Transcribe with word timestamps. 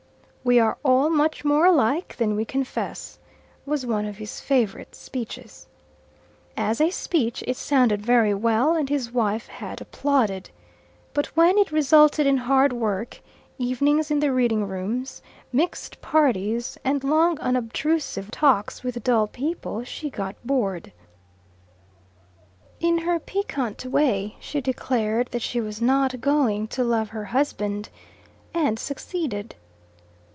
"We 0.43 0.59
are 0.59 0.75
all 0.83 1.11
much 1.11 1.45
more 1.45 1.67
alike 1.67 2.15
than 2.17 2.35
we 2.35 2.45
confess," 2.45 3.19
was 3.63 3.85
one 3.85 4.05
of 4.05 4.17
his 4.17 4.39
favourite 4.39 4.95
speeches. 4.95 5.67
As 6.57 6.81
a 6.81 6.89
speech 6.89 7.43
it 7.45 7.55
sounded 7.57 8.01
very 8.03 8.33
well, 8.33 8.73
and 8.73 8.89
his 8.89 9.11
wife 9.11 9.45
had 9.45 9.79
applauded; 9.81 10.49
but 11.13 11.27
when 11.37 11.59
it 11.59 11.71
resulted 11.71 12.25
in 12.25 12.37
hard 12.37 12.73
work, 12.73 13.21
evenings 13.59 14.09
in 14.09 14.19
the 14.19 14.31
reading 14.33 14.67
rooms, 14.67 15.21
mixed 15.53 16.01
parties, 16.01 16.75
and 16.83 17.03
long 17.03 17.39
unobtrusive 17.39 18.31
talks 18.31 18.81
with 18.83 19.03
dull 19.03 19.27
people, 19.27 19.83
she 19.83 20.09
got 20.09 20.35
bored. 20.43 20.91
In 22.79 22.97
her 22.97 23.19
piquant 23.19 23.85
way 23.85 24.37
she 24.39 24.59
declared 24.59 25.27
that 25.33 25.43
she 25.43 25.61
was 25.61 25.83
not 25.83 26.19
going 26.19 26.67
to 26.69 26.83
love 26.83 27.09
her 27.09 27.25
husband, 27.25 27.89
and 28.55 28.79
succeeded. 28.79 29.53